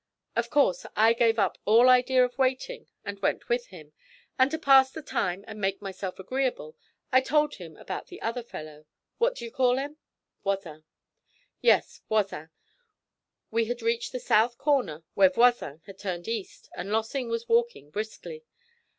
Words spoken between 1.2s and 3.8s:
up all idea of waiting, and went on with